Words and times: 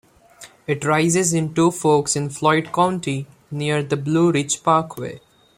It 0.65 0.83
rises 0.83 1.31
in 1.31 1.53
two 1.53 1.69
forks 1.69 2.15
in 2.15 2.31
Floyd 2.31 2.71
County 2.73 3.27
near 3.51 3.83
the 3.83 3.95
Blue 3.97 4.31
Ridge 4.31 4.63
Parkway. 4.63 5.21